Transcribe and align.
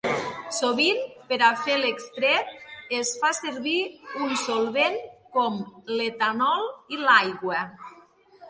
Sovint 0.59 1.01
per 1.31 1.37
a 1.47 1.49
fer 1.65 1.75
l'extret 1.81 2.95
es 3.01 3.11
fa 3.23 3.31
servir 3.41 3.75
un 4.29 4.33
solvent 4.47 4.99
com 5.37 5.63
l'etanol 5.99 6.67
o 6.73 7.01
l'aigua. 7.07 7.63